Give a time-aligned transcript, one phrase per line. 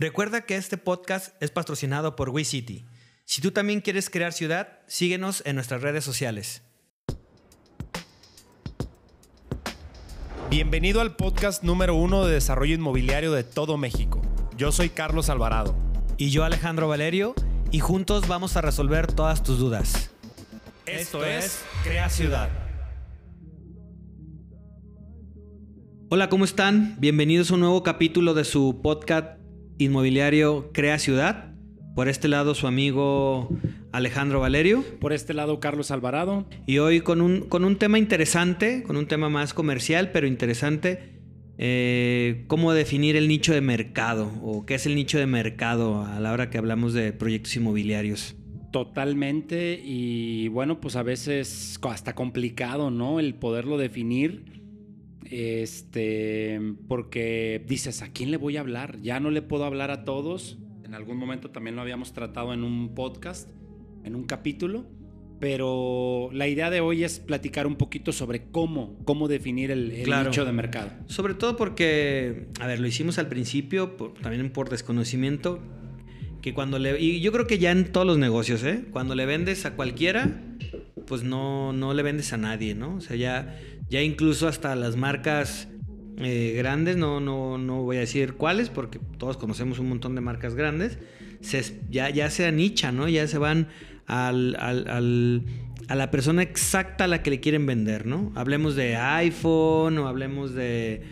[0.00, 2.84] Recuerda que este podcast es patrocinado por WeCity.
[3.24, 6.62] Si tú también quieres crear ciudad, síguenos en nuestras redes sociales.
[10.50, 14.22] Bienvenido al podcast número uno de desarrollo inmobiliario de todo México.
[14.56, 15.74] Yo soy Carlos Alvarado.
[16.16, 17.34] Y yo Alejandro Valerio,
[17.72, 20.12] y juntos vamos a resolver todas tus dudas.
[20.86, 22.50] Esto es Crea Ciudad.
[26.08, 26.94] Hola, ¿cómo están?
[27.00, 29.37] Bienvenidos a un nuevo capítulo de su podcast
[29.78, 31.54] inmobiliario Crea Ciudad.
[31.94, 33.48] Por este lado su amigo
[33.92, 34.84] Alejandro Valerio.
[35.00, 36.46] Por este lado Carlos Alvarado.
[36.66, 41.18] Y hoy con un, con un tema interesante, con un tema más comercial, pero interesante.
[41.60, 46.20] Eh, cómo definir el nicho de mercado o qué es el nicho de mercado a
[46.20, 48.36] la hora que hablamos de proyectos inmobiliarios.
[48.70, 53.18] Totalmente y bueno, pues a veces hasta complicado, ¿no?
[53.18, 54.57] El poderlo definir
[55.30, 59.00] este, porque dices, ¿a quién le voy a hablar?
[59.00, 60.58] Ya no le puedo hablar a todos.
[60.84, 63.50] En algún momento también lo habíamos tratado en un podcast,
[64.04, 64.86] en un capítulo.
[65.40, 70.44] Pero la idea de hoy es platicar un poquito sobre cómo, cómo definir el, nicho
[70.44, 70.90] de mercado.
[71.06, 73.90] Sobre todo porque, a ver, lo hicimos al principio,
[74.20, 75.60] también por desconocimiento,
[76.42, 77.00] que cuando le...
[77.00, 78.86] Y yo creo que ya en todos los negocios, ¿eh?
[78.90, 80.42] Cuando le vendes a cualquiera,
[81.06, 82.96] pues no, no le vendes a nadie, ¿no?
[82.96, 85.68] O sea, ya ya incluso hasta las marcas
[86.18, 90.20] eh, grandes, no, no, no voy a decir cuáles, porque todos conocemos un montón de
[90.20, 90.98] marcas grandes,
[91.40, 93.08] se, ya, ya se anicha, ¿no?
[93.08, 93.68] Ya se van
[94.06, 94.56] al,
[95.88, 98.32] a la persona exacta a la que le quieren vender, ¿no?
[98.34, 101.02] Hablemos de iPhone o hablemos de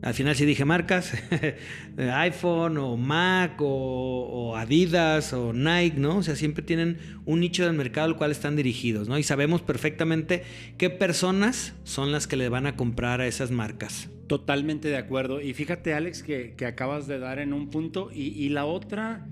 [0.00, 1.12] al final sí dije marcas,
[1.98, 6.18] iPhone o Mac o, Adidas o Nike, ¿no?
[6.18, 9.18] O sea, siempre tienen un nicho del mercado al cual están dirigidos, ¿no?
[9.18, 10.44] Y sabemos perfectamente
[10.76, 14.08] qué personas son las que le van a comprar a esas marcas.
[14.28, 15.40] Totalmente de acuerdo.
[15.40, 18.10] Y fíjate, Alex, que, acabas de dar en un punto.
[18.12, 19.26] Y, la otra,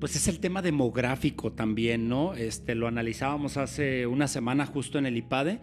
[0.00, 2.34] pues es el tema demográfico también, ¿no?
[2.34, 5.60] Este, lo analizábamos hace una semana justo en el IPADE.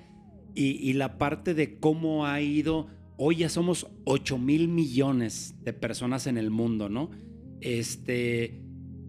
[0.53, 6.27] y la parte de cómo ha ido hoy ya somos 8 mil millones de personas
[6.27, 7.11] en el mundo, ¿no?
[7.61, 8.61] Este,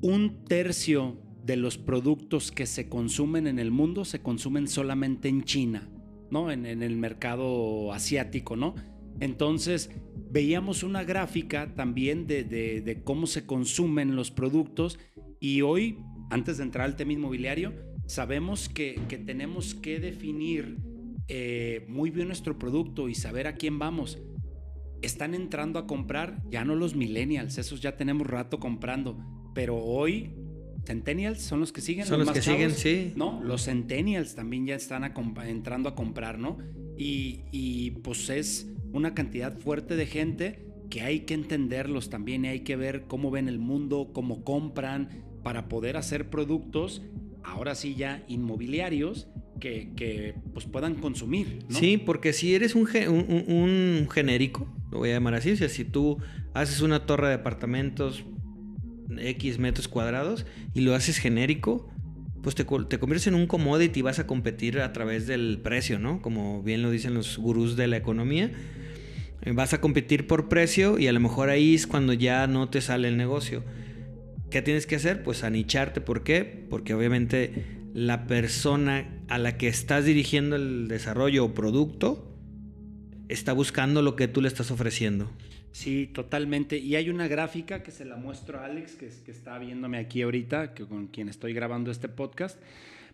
[0.02, 5.44] un tercio de los productos que se consumen en el mundo se consumen solamente en
[5.44, 5.90] China,
[6.30, 6.50] ¿no?
[6.50, 8.74] En, el mercado asiático, ¿no?
[9.20, 9.90] Entonces,
[10.30, 14.98] veíamos una gráfica también de, cómo se consumen los productos
[15.38, 15.98] y hoy,
[16.30, 17.72] antes de entrar al tema inmobiliario,
[18.06, 20.78] sabemos que, que tenemos que definir
[21.28, 24.18] eh, muy bien nuestro producto y saber a quién vamos.
[25.02, 29.18] Están entrando a comprar ya no los millennials, esos ya tenemos rato comprando,
[29.54, 30.34] pero hoy
[30.86, 32.06] Centennials son los que siguen.
[32.06, 33.12] Son los, que siguen, sí.
[33.16, 35.04] No, los Centennials también ya están
[35.46, 36.58] entrando a comprar, ¿no?
[36.96, 42.48] Y, y, pues es una cantidad fuerte de gente que hay que entenderlos también y
[42.48, 47.02] hay que ver cómo ven el mundo, cómo compran, para poder hacer productos,
[47.42, 49.28] ahora sí ya inmobiliarios,
[49.64, 51.60] que, pues puedan consumir.
[51.68, 55.84] Sí, porque si eres un, un, genérico, lo voy a llamar así, o sea, si
[55.84, 56.18] tú
[56.52, 58.24] haces una torre de apartamentos
[59.18, 61.88] X metros cuadrados y lo haces genérico,
[62.42, 65.98] pues te, te, conviertes en un commodity y vas a competir a través del precio,
[65.98, 66.20] ¿no?
[66.20, 68.50] Como bien lo dicen los gurús de la economía.
[69.42, 72.68] Eh, vas a competir por precio y a lo mejor ahí es cuando ya no
[72.68, 73.64] te sale el negocio.
[74.50, 75.22] ¿Qué tienes que hacer?
[75.22, 76.02] Pues anicharte.
[76.02, 76.66] ¿Por qué?
[76.68, 82.36] Porque obviamente la persona a la que estás dirigiendo el desarrollo o producto
[83.28, 85.30] está buscando lo que tú le estás ofreciendo.
[85.70, 86.76] Sí, totalmente.
[86.78, 90.74] Y hay una gráfica que se la muestro a Alex, que, está viéndome aquí ahorita,
[90.74, 92.60] que, con quien estoy grabando este podcast.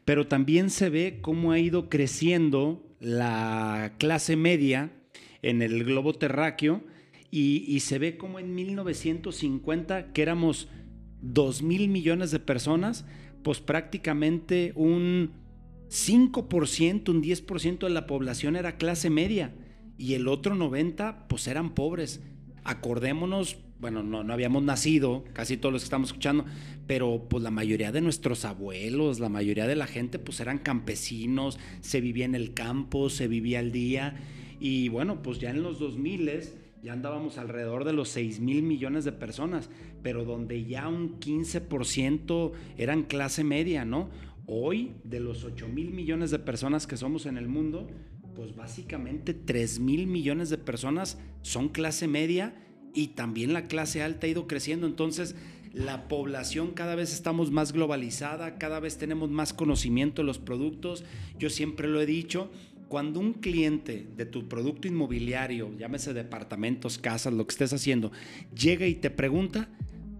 [0.07, 4.91] Pero también se ve cómo ha ido creciendo la clase media
[5.43, 6.83] en el globo terráqueo
[7.31, 10.69] y, y se ve como en 1950, que éramos
[11.21, 13.05] 2 mil millones de personas,
[13.43, 15.33] pues prácticamente un
[15.89, 19.55] 5%, un 10% de la población era clase media
[19.99, 22.23] y el otro 90% pues eran pobres.
[22.65, 26.45] Acordémonos, bueno, no, no habíamos nacido, casi todos los que estamos escuchando,
[26.87, 31.59] pero pues la mayoría de nuestros abuelos, la mayoría de la gente pues eran campesinos,
[31.81, 34.17] se vivía en el campo, se vivía al día
[34.61, 36.29] y bueno, pues ya en los 2000
[36.83, 39.71] ya andábamos alrededor de los 6 mil millones de personas,
[40.03, 44.09] pero donde ya un 15% eran clase media, ¿no?
[44.47, 47.87] Hoy, de los 8 mil millones de personas que somos en el mundo,
[48.35, 52.55] pues básicamente 3 mil millones de personas son clase media
[52.95, 54.87] y también la clase alta ha ido creciendo.
[54.87, 55.37] Entonces,
[55.73, 61.05] la población cada vez estamos más globalizada, cada vez tenemos más conocimiento de los productos.
[61.39, 62.51] Yo siempre lo he dicho,
[62.91, 68.11] cuando un cliente de tu producto inmobiliario, llámese departamentos, casas, lo que estés haciendo,
[68.53, 69.69] llega y te pregunta,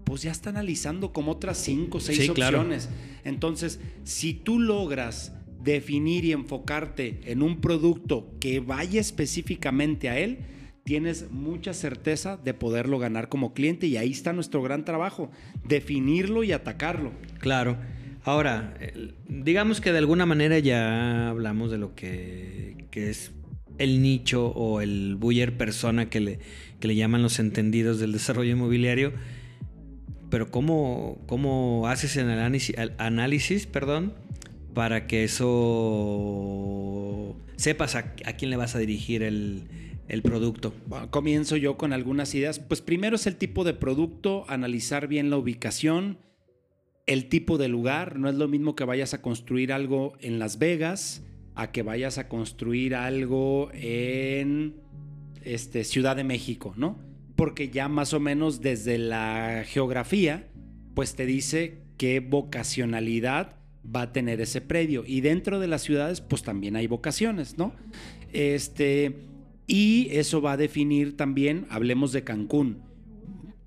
[0.05, 2.87] pues ya está analizando como otras cinco o seis opciones.
[3.25, 10.39] Entonces, si tú logras definir y enfocarte en un producto que vaya específicamente a él,
[10.85, 15.29] tienes mucha certeza de poderlo ganar como cliente y ahí está nuestro gran trabajo,
[15.67, 17.11] definirlo y atacarlo.
[17.39, 17.77] Claro.
[18.23, 18.75] Ahora,
[19.27, 23.31] digamos que de alguna manera ya hablamos de lo que, es
[23.79, 26.39] el nicho o el buyer persona que le,
[26.81, 29.13] le llaman los entendidos del desarrollo inmobiliario.
[30.29, 34.13] Pero ¿cómo, cómo haces el análisis, el análisis perdón,
[34.75, 36.55] para que eso
[37.55, 39.63] sepas a, quién le vas a dirigir el,
[40.07, 40.75] el producto?
[41.09, 42.59] comienzo yo con algunas ideas.
[42.59, 46.19] Pues primero es el tipo de producto, analizar bien la ubicación
[47.11, 48.17] el tipo de lugar.
[48.17, 51.23] No es lo mismo que vayas a construir algo en Las Vegas
[51.55, 54.75] a que vayas a construir algo en
[55.43, 56.97] este, Ciudad de México, ¿no?
[57.35, 60.47] Porque ya más o menos desde la geografía,
[60.93, 65.03] pues te dice qué vocacionalidad va a tener ese predio.
[65.05, 67.73] Y dentro de las ciudades, pues también hay vocaciones, ¿no?
[68.31, 69.17] Este,
[69.67, 72.83] y eso va a definir también, hablemos de Cancún.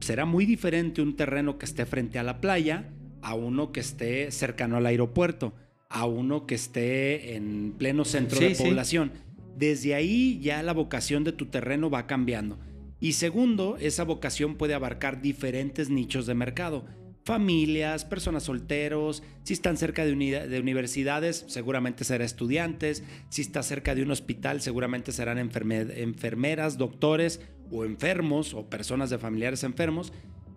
[0.01, 2.94] Será muy diferente un terreno que esté frente a la playa
[3.25, 5.55] a uno que esté cercano al aeropuerto,
[5.89, 9.13] a uno que esté en pleno centro de población.
[9.57, 12.59] Desde ahí ya la vocación de tu terreno va cambiando.
[13.01, 16.85] Y segundo, esa vocación puede abarcar diferentes nichos de mercado.
[17.25, 23.95] Familias, personas solteros, si están cerca de, de universidades, seguramente serán estudiantes, si está cerca
[23.95, 30.13] de un hospital, seguramente serán enfermeras, doctores o enfermos o personas de familiares enfermos.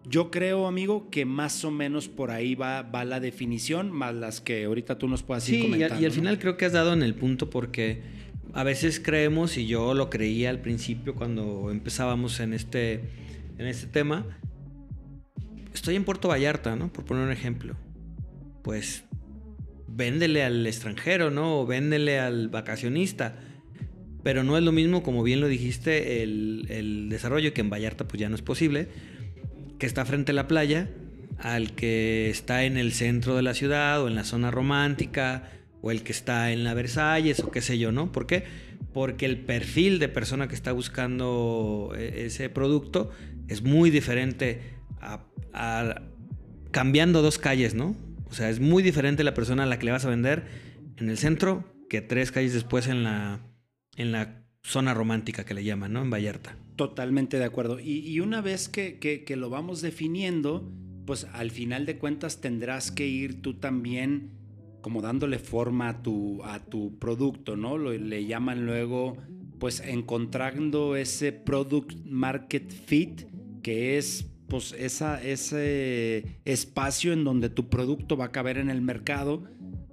[0.10, 4.40] Yo creo, amigo, que más o menos por ahí va, va la definición, más las
[4.40, 7.04] que ahorita tú nos puedas ir sí, y, al final creo que has dado en
[7.04, 8.02] el punto porque
[8.54, 13.10] a veces creemos, y yo lo creía al principio cuando empezábamos en este,
[13.58, 14.26] en este tema,
[15.74, 16.92] estoy en Puerto Vallarta, ¿no?
[16.92, 17.76] Por poner un ejemplo.
[18.64, 19.04] Pues
[19.88, 21.60] véndele al extranjero, ¿no?
[21.60, 23.36] O véndele al vacacionista.
[24.24, 28.08] Pero no es lo mismo, como bien lo dijiste, el, el desarrollo que en Vallarta
[28.08, 28.88] pues ya no es posible
[29.80, 30.90] que está frente a la playa
[31.40, 35.50] al que está en el centro de la ciudad o en la zona romántica
[35.82, 38.12] o el que está en la Versalles o qué sé yo, ¿no?
[38.12, 38.44] ¿Por qué?
[38.94, 43.12] Porque el perfil de persona que está buscando eh, ese producto
[43.48, 44.62] es muy diferente
[45.00, 46.02] a,
[46.72, 47.96] cambiando dos calles, ¿no?
[48.30, 50.46] O sea, es muy diferente la persona a la que le vas a vender
[50.98, 53.40] en el centro que tres calles después en la,
[53.96, 56.02] en la zona romántica que le llaman, ¿no?
[56.02, 56.58] En Vallarta.
[56.76, 57.80] Totalmente de acuerdo.
[57.80, 60.70] Y, una vez que, lo vamos definiendo,
[61.06, 64.32] pues al final de cuentas tendrás que ir tú también
[64.82, 67.78] como dándole forma a tu, a tu producto, ¿no?
[67.78, 69.18] Lo, le llaman luego,
[69.58, 73.24] pues encontrando ese product market fit,
[73.64, 78.82] que es pues esa, ese espacio en donde tu producto va a caber en el
[78.82, 79.44] mercado,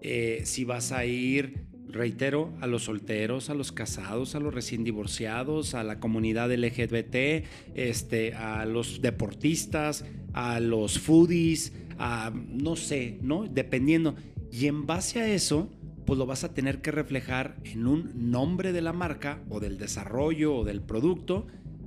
[0.01, 4.85] eh, si vas a ir reitero, a los solteros, a los casados, a los recién
[4.85, 13.19] divorciados, a la comunidad LGBT, este, a los deportistas, a los foodies, a no sé,
[13.23, 13.47] ¿no?
[13.47, 14.15] Dependiendo.
[14.53, 15.71] Y en base a eso,
[16.05, 19.79] pues lo vas a tener que reflejar en un nombre de la marca o del
[19.79, 21.47] desarrollo o del producto,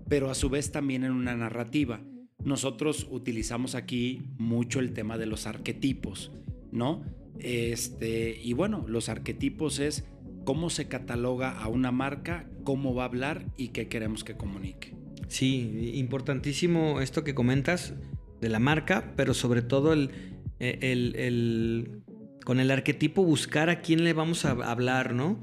[0.09, 2.01] pero a su vez también en una narrativa.
[2.43, 6.31] Nosotros utilizamos aquí mucho el tema de los arquetipos,
[6.71, 7.03] ¿no?
[7.39, 10.05] Este, y bueno, los arquetipos es
[10.43, 14.95] cómo se cataloga a una marca, cómo va a hablar y qué queremos que comunique.
[15.27, 17.93] Sí, importantísimo esto que comentas
[18.39, 20.11] de la marca, pero sobre todo el,
[20.59, 22.01] el,
[22.45, 25.39] con el arquetipo buscar a quién le vamos a hablar, ¿no?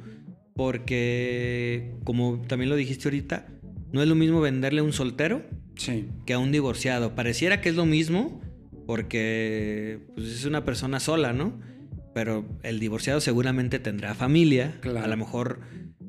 [0.55, 3.47] Porque, como también lo dijiste ahorita,
[3.93, 5.43] no es lo mismo venderle a un soltero
[6.25, 7.15] que a un divorciado.
[7.15, 8.41] Pareciera que es lo mismo
[8.87, 11.61] porque pues, es una persona sola, ¿no?
[12.15, 15.61] Pero el divorciado seguramente tendrá familia, a lo mejor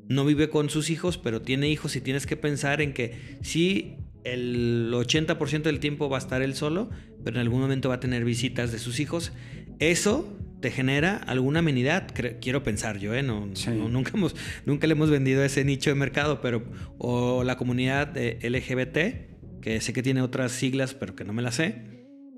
[0.08, 3.98] no vive con sus hijos, pero tiene hijos y tienes que pensar en que sí,
[4.24, 6.90] el 80% del tiempo va a estar él solo,
[7.24, 9.34] pero en algún momento va a tener visitas de sus hijos.
[9.80, 12.08] Eso te genera alguna amenidad,
[12.42, 13.24] quiero pensar yo, ¿eh?
[13.24, 13.48] No,
[13.90, 14.36] nunca, hemos,
[14.66, 16.64] nunca le hemos vendido ese nicho de mercado, pero
[16.98, 21.56] o la comunidad LGBT, que sé que tiene otras siglas, pero que no me las
[21.56, 21.84] sé.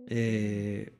[0.09, 0.93] Eh,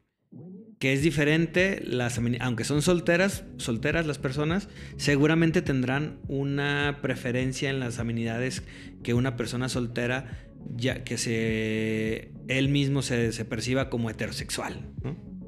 [0.79, 7.79] que es diferente, las, aunque son solteras, solteras las personas, seguramente tendrán una preferencia en
[7.79, 8.63] las amenidades
[9.01, 14.93] que una persona soltera, ya que se, él mismo se, perciba como heterosexual.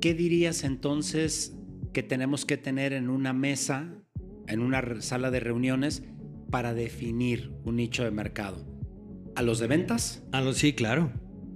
[0.02, 1.56] ¿Qué dirías entonces
[1.94, 3.94] que tenemos que tener en una mesa,
[4.48, 6.04] en una sala de reuniones,
[6.50, 8.66] para definir un nicho de mercado?
[9.36, 10.24] ¿A los de ventas?
[10.32, 11.14] A los, sí, claro.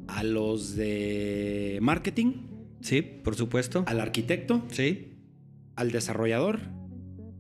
[0.08, 2.52] a los de marketing,
[2.84, 3.84] Sí, por supuesto.
[3.88, 5.16] al arquitecto, Sí,
[5.75, 6.60] al desarrollador,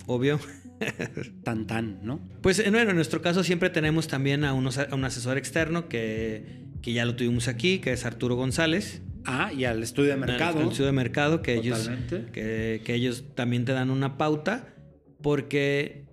[0.07, 0.39] obvio.
[1.43, 2.19] tan tan, ¿no?
[2.41, 5.87] Pues eh, bueno, en nuestro caso siempre tenemos también a, unos- a un asesor externo
[5.87, 9.01] que, que ya lo tuvimos aquí, que es Arturo González.
[9.25, 10.59] Ah, y al estudio de mercado.
[10.61, 11.89] El estudio de mercado, que ellos,
[12.33, 14.73] que, que ellos también te dan una pauta,
[15.21, 16.05] porque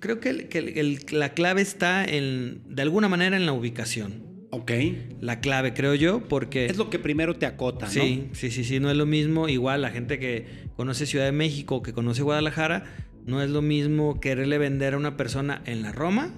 [0.00, 3.52] creo que, el- que el- el- la clave está en, de alguna manera en la
[3.52, 4.27] ubicación.
[4.50, 4.72] Ok.
[5.20, 6.66] La clave, creo yo, porque...
[6.66, 7.92] Es lo que primero te acota, ¿no?
[7.92, 9.48] Sí, sí, sí, sí, no es lo mismo.
[9.48, 12.84] Igual la gente que conoce Ciudad de México, que conoce Guadalajara,
[13.26, 16.34] no es lo mismo quererle vender a una persona en la Roma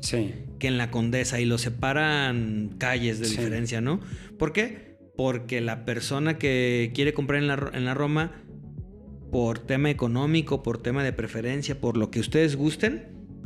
[0.00, 0.34] Sí.
[0.58, 3.36] que en la Condesa y lo separan calles de Sí.
[3.36, 4.00] diferencia, ¿no?
[4.38, 4.96] ¿Por qué?
[5.16, 8.32] Porque la persona que quiere comprar en la, en la Roma,
[9.30, 13.04] por tema económico, por tema de preferencia, por lo que ustedes gusten,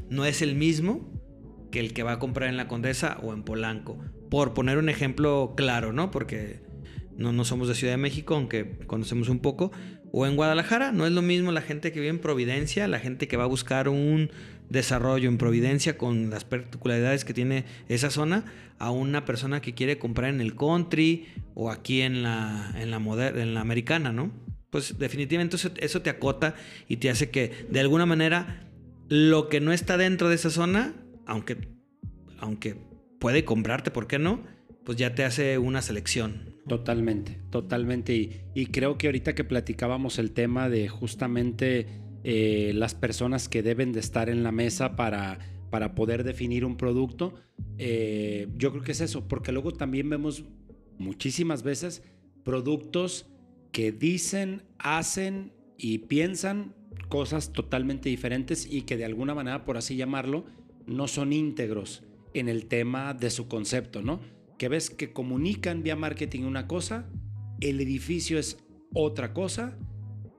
[0.08, 1.08] no es el mismo
[1.70, 3.98] que el que va a comprar en la Condesa o en Polanco.
[4.30, 6.10] Por poner un ejemplo claro, ¿no?
[6.10, 6.60] Porque
[7.16, 9.72] no, no somos de Ciudad de México, aunque conocemos un poco.
[10.12, 13.28] O en Guadalajara, no es lo mismo la gente que vive en Providencia, la gente
[13.28, 14.30] que va a buscar un
[14.68, 18.44] desarrollo en Providencia con las particularidades que tiene esa zona,
[18.78, 22.98] a una persona que quiere comprar en el country o aquí en la, en la,
[22.98, 24.32] moder- en la americana, ¿no?
[24.70, 26.54] Pues definitivamente eso, eso te acota
[26.88, 28.68] y te hace que de alguna manera
[29.08, 30.94] lo que no está dentro de esa zona,
[31.30, 31.56] aunque,
[32.38, 32.76] aunque
[33.20, 34.42] puede comprarte, ¿por qué no?
[34.84, 36.56] Pues ya te hace una selección.
[36.66, 38.48] Totalmente, totalmente.
[38.52, 41.86] Y, creo que ahorita que platicábamos el tema de justamente
[42.24, 45.38] eh, las personas que deben de estar en la mesa para,
[45.70, 47.34] para poder definir un producto,
[47.78, 50.44] eh, yo creo que es eso, porque luego también vemos
[50.98, 52.02] muchísimas veces
[52.44, 53.30] productos
[53.70, 56.74] que dicen, hacen y piensan
[57.08, 60.44] cosas totalmente diferentes y que de alguna manera, por así llamarlo,
[60.86, 62.02] no son íntegros
[62.34, 64.20] en el tema de su concepto, ¿no?
[64.58, 67.08] Que ves que comunican vía marketing una cosa,
[67.60, 68.58] el edificio es
[68.92, 69.78] otra cosa,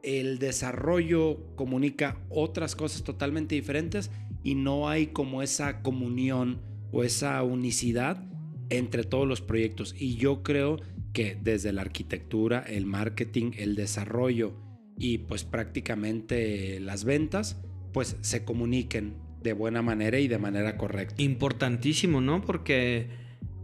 [0.03, 4.11] el desarrollo comunica otras cosas totalmente diferentes
[4.43, 8.27] y no hay como esa comunión o esa unicidad
[8.69, 9.95] entre todos los proyectos.
[9.97, 10.79] Y yo creo
[11.13, 14.53] que desde la arquitectura, el marketing, el desarrollo
[14.97, 17.61] y pues prácticamente las ventas,
[17.93, 21.21] pues se comuniquen de buena manera y de manera correcta.
[21.21, 22.41] Importantísimo, ¿no?
[22.41, 23.09] Porque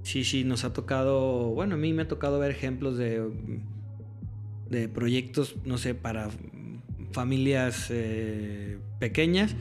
[0.03, 3.29] sí, sí, nos ha tocado, bueno, a mí me ha tocado ver ejemplos de,
[4.69, 6.29] de proyectos, no sé, para
[7.11, 9.55] familias eh, pequeñas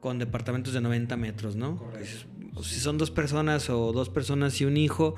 [0.00, 1.76] con departamentos de 90 metros, ¿no?
[1.76, 2.26] Correcto.
[2.54, 5.14] Pues, si son dos personas o dos personas y un hijo,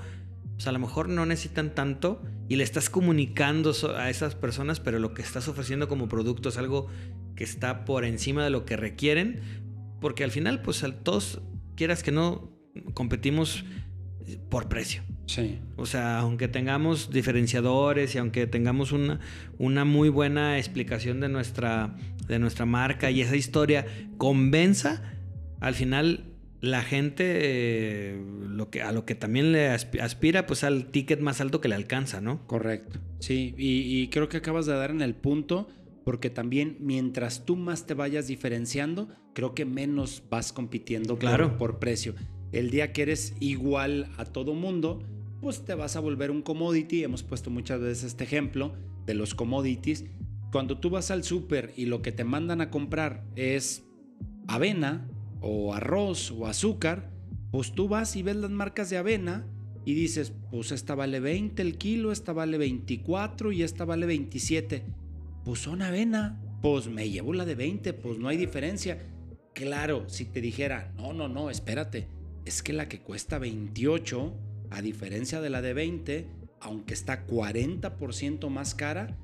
[0.55, 4.99] pues a lo mejor no necesitan tanto y le estás comunicando a esas personas, pero
[4.99, 6.89] lo que estás ofreciendo como producto es algo
[7.35, 9.41] que está por encima de lo que requieren,
[10.03, 11.41] porque al final, pues al- todos,
[11.77, 12.53] quieras que no,
[12.93, 13.65] competimos
[14.51, 15.03] por precio.
[15.27, 19.21] Sí, O sea, aunque tengamos diferenciadores y aunque tengamos una,
[19.59, 23.87] una muy buena explicación de nuestra, de nuestra marca y esa historia
[24.19, 25.03] convenza,
[25.61, 26.25] al final
[26.61, 31.21] la gente eh, lo que, a lo que también le aspi- aspira, pues al ticket
[31.21, 32.47] más alto que le alcanza, ¿no?
[32.47, 32.99] correcto.
[33.19, 35.69] Sí, y, y creo que acabas de dar en el punto,
[36.05, 41.57] porque también mientras tú más te vayas diferenciando, creo que menos vas compitiendo por- Claro.
[41.59, 42.15] por, precio.
[42.53, 45.03] El día que eres igual a todo mundo,
[45.41, 47.03] pues te vas a volver un commodity.
[47.05, 48.75] Hemos puesto muchas veces este ejemplo
[49.07, 50.05] de los commodities.
[50.53, 53.85] Cuando tú vas al súper y lo que te mandan a comprar es
[54.49, 55.09] avena
[55.41, 57.11] o arroz o azúcar,
[57.51, 59.47] pues tú vas y ves las marcas de avena
[59.85, 64.85] y dices, pues esta vale 20 el kilo, esta vale 24 y esta vale 27.
[65.45, 68.99] Pues son avena, pues me llevo la de 20, pues no hay diferencia.
[69.55, 72.07] Claro, si te dijera, no, no, no, espérate,
[72.45, 74.35] es que la que cuesta 28,
[74.71, 76.27] a diferencia de la de 20,
[76.61, 79.19] aunque está 40% más cara,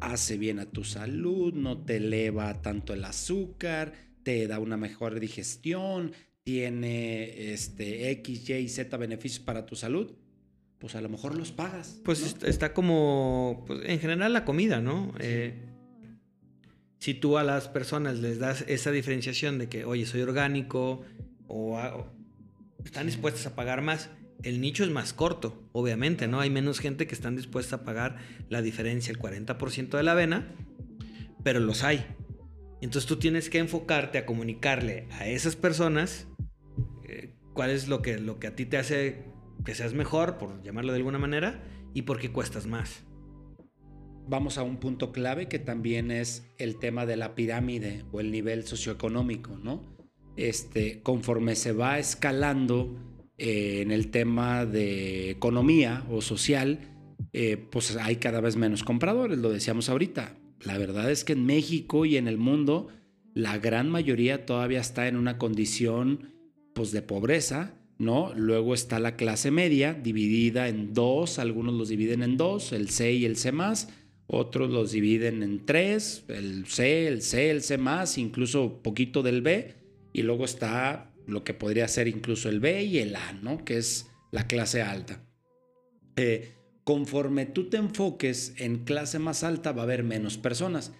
[0.00, 5.18] hace bien a tu salud, no te eleva tanto el azúcar, te da una mejor
[5.20, 6.12] digestión,
[6.44, 10.12] tiene este X, Y, Z beneficios para tu salud,
[10.82, 12.00] pues a lo mejor los pagas.
[12.04, 12.26] Pues ¿no?
[12.26, 15.14] est- está como, pues, en general la comida, ¿no?
[15.20, 15.54] Eh,
[16.98, 21.02] si tú a las personas les das esa diferenciación de que, oye, soy orgánico
[21.46, 22.06] o, a- o
[22.84, 24.10] están dispuestas a pagar más,
[24.42, 26.40] el nicho es más corto, obviamente, ¿no?
[26.40, 28.16] Hay menos gente que están dispuesta a pagar
[28.48, 30.48] la diferencia, el 40% de la avena,
[31.44, 32.04] pero los hay.
[32.80, 36.26] Entonces tú tienes que enfocarte a comunicarle a esas personas
[37.08, 39.30] eh, cuál es lo que, lo que a ti te hace
[39.64, 41.62] que seas mejor, por llamarlo de alguna manera,
[41.94, 43.04] y por qué cuestas más.
[44.28, 48.30] Vamos a un punto clave que también es el tema de la pirámide o el
[48.30, 49.82] nivel socioeconómico, ¿no?
[50.36, 52.96] Este, conforme se va escalando
[53.36, 56.92] eh, en el tema de economía o social,
[57.32, 60.36] eh, pues hay cada vez menos compradores, lo decíamos ahorita.
[60.60, 62.88] La verdad es que en México y en el mundo
[63.34, 66.32] la gran mayoría todavía está en una condición
[66.74, 68.34] pues de pobreza, ¿no?
[68.34, 73.12] Luego está la clase media dividida en dos, algunos los dividen en dos, el C
[73.12, 73.88] y el C más,
[74.26, 79.40] otros los dividen en tres, el C, el C, el C más, incluso poquito del
[79.40, 79.74] B,
[80.12, 83.64] y luego está lo que podría ser incluso el B y el A, ¿no?
[83.64, 85.24] Que es la clase alta.
[86.16, 86.54] Eh,
[86.84, 90.92] conforme tú te enfoques en clase más alta va a haber menos personas,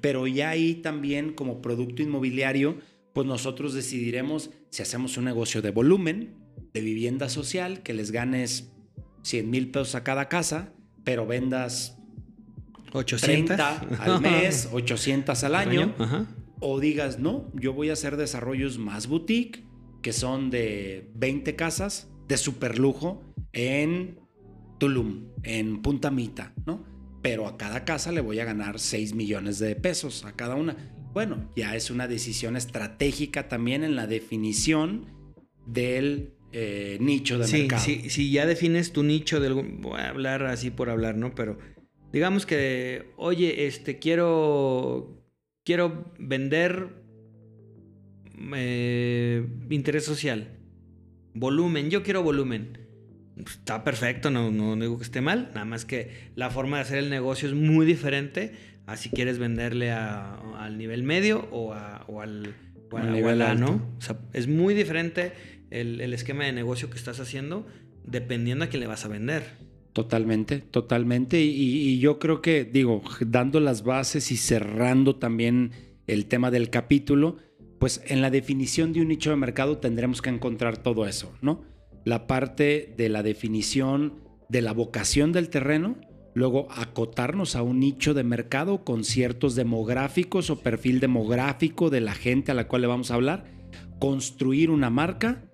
[0.00, 2.78] pero ya ahí también como producto inmobiliario,
[3.14, 6.34] pues nosotros decidiremos si hacemos un negocio de volumen,
[6.72, 8.72] de vivienda social, que les ganes
[9.22, 10.72] 100 mil pesos a cada casa,
[11.04, 11.98] pero vendas
[12.92, 15.94] 800 30 al mes, 800 al año,
[16.60, 19.64] o digas, no, yo voy a hacer desarrollos más boutique,
[20.02, 23.22] que son de 20 casas de super lujo
[23.52, 24.18] en
[24.78, 26.84] Tulum, en Punta Mita, ¿no?
[27.22, 30.76] Pero a cada casa le voy a ganar 6 millones de pesos a cada una.
[31.12, 35.06] Bueno, ya es una decisión estratégica también en la definición
[35.66, 37.82] del eh, nicho de mercado.
[37.82, 41.34] Sí, si ya defines tu nicho, de voy a hablar así por hablar, ¿no?
[41.34, 41.58] Pero
[42.12, 45.22] digamos que, oye, este, quiero,
[45.64, 46.88] quiero vender
[48.54, 50.58] eh, interés social,
[51.34, 52.78] volumen, yo quiero volumen.
[53.36, 56.98] Está perfecto, no, no digo que esté mal, nada más que la forma de hacer
[56.98, 58.52] el negocio es muy diferente
[58.86, 62.54] a si quieres venderle al nivel medio o, al,
[63.12, 63.88] nivel A, ¿no?
[63.96, 65.32] O sea, es muy diferente
[65.70, 67.66] el, esquema de negocio que estás haciendo
[68.04, 69.44] dependiendo a quién le vas a vender.
[69.92, 71.40] Totalmente, totalmente.
[71.40, 75.72] y, yo creo que, digo, dando las bases y cerrando también
[76.06, 77.36] el tema del capítulo,
[77.78, 81.62] pues en la definición de un nicho de mercado tendremos que encontrar todo eso, ¿no?
[82.04, 85.96] La parte de la definición de la vocación del terreno,
[86.34, 92.12] luego acotarnos a un nicho de mercado con ciertos demográficos o perfil demográfico de la
[92.12, 93.44] gente a la cual le vamos a hablar,
[93.98, 95.49] construir una marca,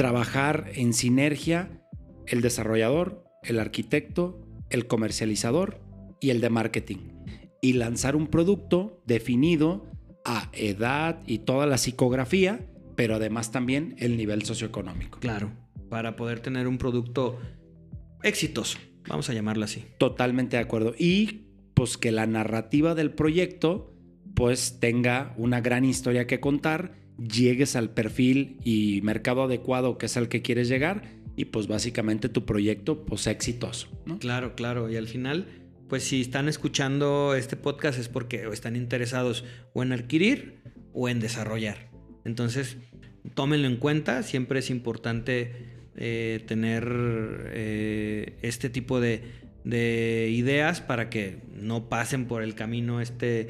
[0.00, 1.84] trabajar en sinergia
[2.26, 5.82] el desarrollador, el arquitecto, el comercializador
[6.22, 6.96] y el de marketing
[7.60, 9.84] y lanzar un producto definido
[10.24, 15.18] a edad y toda la psicografía, pero además también el nivel socioeconómico.
[15.18, 15.52] Claro,
[15.90, 17.38] para poder tener un producto
[18.22, 19.84] exitoso, vamos a llamarlo así.
[19.98, 20.94] Totalmente de acuerdo.
[20.98, 23.94] Y pues que la narrativa del proyecto
[24.34, 30.16] pues tenga una gran historia que contar, llegues al perfil y mercado adecuado que es
[30.16, 31.02] al que quieres llegar
[31.36, 33.88] y pues básicamente tu proyecto pues sea exitoso.
[34.18, 34.90] Claro, claro.
[34.90, 35.46] Y al final
[35.90, 40.60] pues si están escuchando este podcast es porque están interesados o en adquirir
[40.92, 41.90] o en desarrollar.
[42.24, 42.76] Entonces,
[43.34, 45.52] tómenlo en cuenta, siempre es importante
[45.96, 46.86] eh, tener
[47.52, 53.48] eh, este tipo de, ideas para que no pasen por el camino este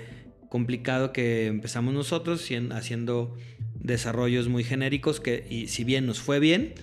[0.48, 3.36] complicado que empezamos nosotros haciendo
[3.80, 6.74] desarrollos muy genéricos que y si bien nos fue bien,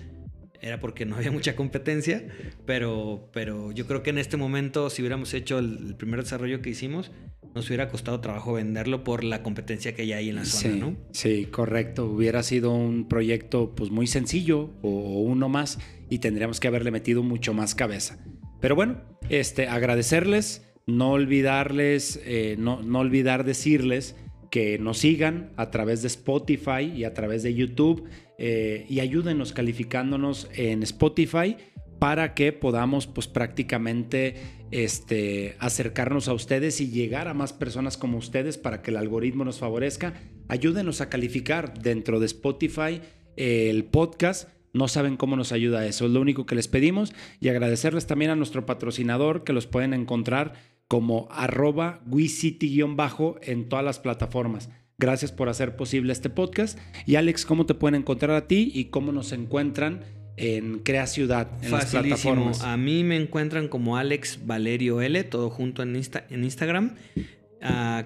[0.62, 2.28] era porque no había mucha competencia,
[2.66, 6.70] pero, pero yo creo que en este momento, si hubiéramos hecho el, primer desarrollo que
[6.70, 7.12] hicimos,
[7.54, 10.80] nos hubiera costado trabajo venderlo por la competencia que ya hay en la zona, sí,
[10.80, 10.98] ¿no?
[11.12, 12.06] Sí, correcto.
[12.06, 15.80] Hubiera sido un proyecto pues muy sencillo o uno más
[16.10, 18.20] y tendríamos que haberle metido mucho más cabeza.
[18.62, 24.16] Pero bueno, este, agradecerles, no olvidarles, eh, no, no olvidar decirles
[24.50, 28.08] que nos sigan a través de Spotify y a través de YouTube
[28.38, 31.58] eh, y ayúdenos calificándonos en Spotify
[32.00, 34.36] para que podamos pues prácticamente
[34.72, 39.46] este, acercarnos a ustedes y llegar a más personas como ustedes para que el algoritmo
[39.46, 40.14] nos favorezca.
[40.48, 43.02] Ayúdenos a calificar dentro de Spotify
[43.36, 44.50] eh, el podcast.
[44.74, 46.06] No saben cómo nos ayuda eso.
[46.06, 49.94] Es lo único que les pedimos y agradecerles también a nuestro patrocinador que los pueden
[49.94, 50.54] encontrar
[50.88, 54.70] como arroba WeCity-bajo en todas las plataformas.
[54.98, 56.80] Gracias por hacer posible este podcast.
[57.06, 60.06] Y Alex, ¿cómo te pueden encontrar a ti y cómo nos encuentran
[60.38, 62.62] en Crea Ciudad, en las plataformas?
[62.62, 66.96] A mí me encuentran como Alex Valerio L, todo junto en, en Instagram.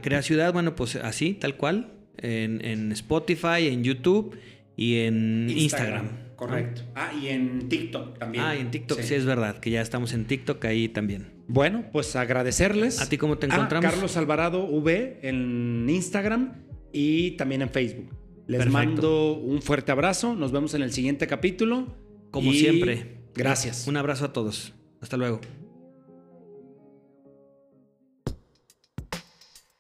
[0.02, 4.38] Crea Ciudad, bueno, pues así, tal cual, en, Spotify, en YouTube
[4.76, 6.10] y en Instagram.
[6.42, 6.82] Correcto.
[6.96, 8.44] Ah, y en TikTok también.
[8.44, 9.14] Ah, y en TikTok, sí.
[9.14, 11.28] es verdad, que ya estamos en TikTok ahí también.
[11.48, 13.00] Bueno, pues agradecerles.
[13.00, 13.92] ¿A ti cómo te encontramos?
[13.92, 18.10] Carlos Alvarado V en Instagram y también en Facebook.
[18.48, 20.34] Les mando un fuerte abrazo.
[20.34, 21.96] Nos vemos en el siguiente capítulo.
[22.32, 23.22] Como siempre.
[23.36, 23.88] Gracias.
[23.88, 24.74] Un abrazo a todos.
[25.00, 25.42] Hasta luego.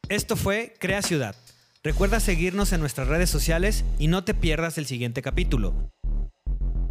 [0.10, 1.36] Esto fue Crea Ciudad.
[1.84, 5.91] Recuerda seguirnos en nuestras redes sociales y no te pierdas el siguiente capítulo.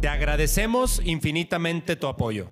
[0.01, 2.51] Te agradecemos infinitamente tu apoyo.